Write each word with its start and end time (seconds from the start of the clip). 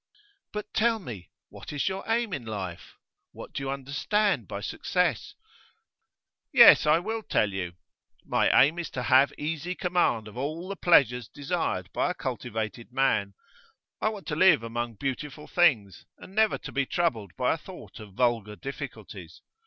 'But 0.51 0.73
tell 0.73 0.97
me, 0.97 1.29
what 1.49 1.71
is 1.71 1.87
your 1.87 2.03
aim 2.07 2.33
in 2.33 2.43
life? 2.43 2.95
What 3.33 3.53
do 3.53 3.61
you 3.61 3.69
understand 3.69 4.47
by 4.47 4.59
success?' 4.61 5.35
'Yes, 6.51 6.87
I 6.87 6.97
will 6.97 7.21
tell 7.21 7.53
you. 7.53 7.73
My 8.25 8.49
aim 8.63 8.79
is 8.79 8.89
to 8.97 9.03
have 9.03 9.31
easy 9.37 9.75
command 9.75 10.27
of 10.27 10.35
all 10.35 10.67
the 10.67 10.75
pleasures 10.75 11.27
desired 11.29 11.91
by 11.93 12.09
a 12.09 12.15
cultivated 12.15 12.91
man. 12.91 13.35
I 14.01 14.09
want 14.09 14.25
to 14.29 14.35
live 14.35 14.63
among 14.63 14.95
beautiful 14.95 15.45
things, 15.47 16.03
and 16.17 16.33
never 16.33 16.57
to 16.57 16.71
be 16.71 16.87
troubled 16.87 17.33
by 17.37 17.53
a 17.53 17.57
thought 17.57 17.99
of 17.99 18.15
vulgar 18.15 18.55
difficulties. 18.55 19.43